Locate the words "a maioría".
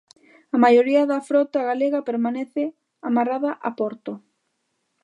0.55-1.03